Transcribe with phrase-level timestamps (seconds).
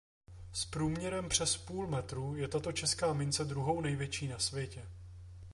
[0.53, 4.87] S průměrem přes půl metru je tato česká mince druhou největší na světě.